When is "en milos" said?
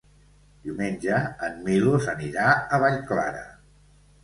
1.49-2.09